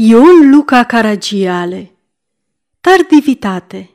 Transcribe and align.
Ion 0.00 0.50
Luca 0.50 0.84
Caragiale 0.84 1.92
Tardivitate 2.80 3.90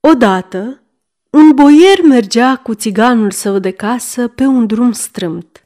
Odată, 0.00 0.82
un 1.30 1.50
boier 1.54 2.02
mergea 2.02 2.56
cu 2.56 2.74
țiganul 2.74 3.30
său 3.30 3.58
de 3.58 3.70
casă 3.70 4.28
pe 4.28 4.44
un 4.44 4.66
drum 4.66 4.92
strâmt. 4.92 5.64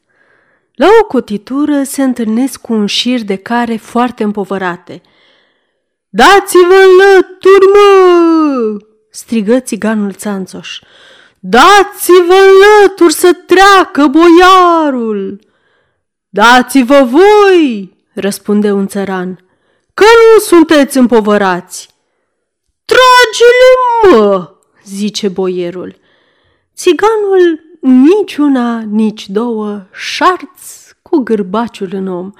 La 0.75 0.87
o 1.01 1.05
cotitură 1.05 1.83
se 1.83 2.03
întâlnesc 2.03 2.61
cu 2.61 2.73
un 2.73 2.87
șir 2.87 3.23
de 3.23 3.37
care 3.37 3.77
foarte 3.77 4.23
împovărate. 4.23 5.03
Dați-vă 6.09 6.81
lături, 6.99 7.67
mă!" 7.73 8.77
strigă 9.11 9.61
țiganul 9.61 10.13
țanțoș. 10.13 10.79
Dați-vă 11.39 12.41
lături 12.63 13.13
să 13.13 13.33
treacă 13.47 14.07
boiarul! 14.07 15.41
Dați-vă 16.29 17.09
voi! 17.11 17.97
Răspunde 18.21 18.73
un 18.73 18.87
țăran, 18.87 19.45
că 19.95 20.05
nu 20.05 20.41
sunteți 20.41 20.99
împovărați. 20.99 21.89
Trage-le, 22.85 24.17
mă, 24.17 24.55
zice 24.85 25.29
boierul. 25.29 25.97
Țiganul 26.77 27.61
nici 27.81 28.37
una, 28.37 28.81
nici 28.81 29.29
două, 29.29 29.87
șarț 29.93 30.91
cu 31.03 31.19
gârbaciul 31.19 31.89
în 31.93 32.09
om. 32.09 32.33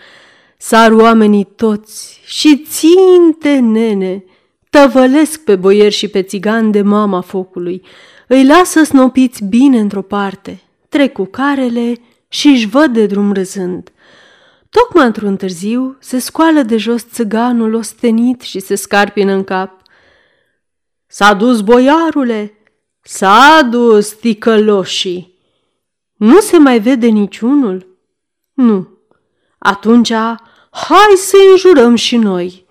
Sar 0.57 0.93
oamenii 0.93 1.49
toți 1.57 2.21
și 2.25 2.65
ținte 2.67 3.59
nene, 3.59 4.25
tăvălesc 4.71 5.41
pe 5.41 5.57
boier 5.57 5.93
și 5.93 6.09
pe 6.09 6.23
țigan 6.23 6.71
de 6.71 6.83
mama 6.83 7.21
focului, 7.21 7.83
îi 8.27 8.47
lasă 8.47 8.83
snopiți 8.83 9.45
bine 9.45 9.79
într-o 9.79 10.03
parte, 10.03 10.63
trec 10.89 11.13
cu 11.13 11.25
carele 11.25 11.95
și 12.29 12.49
își 12.49 12.69
văd 12.69 12.93
de 12.93 13.07
drum 13.07 13.33
râzând. 13.33 13.93
Tocmai 14.71 15.07
într-un 15.07 15.37
târziu 15.37 15.97
se 16.01 16.19
scoală 16.19 16.63
de 16.63 16.77
jos 16.77 17.09
țăganul 17.09 17.75
ostenit 17.75 18.41
și 18.41 18.61
se 18.61 18.75
scarpină 18.75 19.33
în 19.33 19.45
cap. 19.45 19.83
S-a 21.07 21.35
dus 21.35 21.61
boiarule! 21.61 22.53
S-a 23.01 23.69
dus 23.71 24.13
ticăloșii! 24.13 25.37
Nu 26.15 26.41
se 26.41 26.59
mai 26.59 26.81
vede 26.81 27.07
niciunul? 27.07 27.99
Nu. 28.53 28.89
Atunci, 29.59 30.13
hai 30.71 31.15
să 31.17 31.37
înjurăm 31.51 31.95
și 31.95 32.17
noi. 32.17 32.67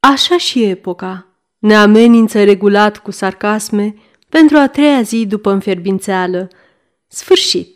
Așa 0.00 0.38
și 0.38 0.62
epoca. 0.62 1.26
Ne 1.58 1.76
amenință 1.76 2.44
regulat 2.44 2.98
cu 2.98 3.10
sarcasme 3.10 3.94
pentru 4.28 4.56
a 4.56 4.68
treia 4.68 5.02
zi 5.02 5.26
după 5.26 5.50
înferbințeală. 5.50 6.48
Sfârșit. 7.06 7.75